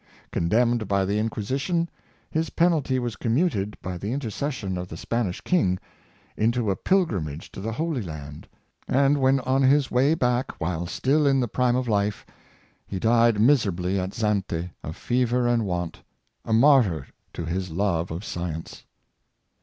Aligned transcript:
Condemned 0.31 0.87
by 0.87 1.05
the 1.05 1.19
In 1.19 1.29
quisition, 1.29 1.87
his 2.31 2.49
penalty 2.49 2.97
was 2.97 3.15
commuted, 3.15 3.77
by 3.83 3.99
the 3.99 4.13
interces 4.17 4.53
sion 4.55 4.75
of 4.75 4.87
the 4.89 4.97
Spanish 4.97 5.41
king, 5.41 5.77
into 6.35 6.71
a 6.71 6.75
pilgrimage 6.75 7.51
to 7.51 7.61
the 7.61 7.73
Holy 7.73 8.01
Land; 8.01 8.47
and 8.87 9.19
when 9.19 9.39
on 9.41 9.61
his 9.61 9.91
way 9.91 10.15
back, 10.15 10.59
while 10.59 10.87
still 10.87 11.27
in 11.27 11.39
the 11.39 11.47
prime 11.47 11.75
of 11.75 11.87
life, 11.87 12.25
he 12.87 12.97
died 12.99 13.39
miserably 13.39 13.99
at 13.99 14.09
Zante, 14.15 14.71
of 14.83 14.95
fever 14.95 15.47
and 15.47 15.65
want— 15.65 16.01
a 16.45 16.51
martyr 16.51 17.05
to 17.33 17.45
his 17.45 17.69
love 17.69 18.09
of 18.09 18.25
science. 18.25 18.85